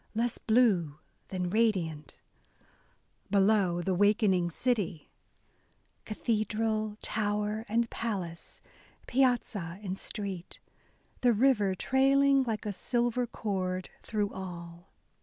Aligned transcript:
less 0.15 0.39
blue 0.39 0.97
than 1.27 1.51
radiant/* 1.51 2.17
Below, 3.29 3.83
the 3.83 3.93
wakening 3.93 4.49
city, 4.49 5.11
••Cathedral, 6.07 6.97
tower 7.03 7.65
and 7.69 7.87
palace, 7.91 8.61
piazza 9.05 9.79
and 9.83 9.95
street; 9.99 10.59
The 11.19 11.33
river 11.33 11.75
trailing 11.75 12.41
like 12.41 12.65
a 12.65 12.73
silver 12.73 13.27
cord 13.27 13.91
Through 14.01 14.33
all." 14.33 14.91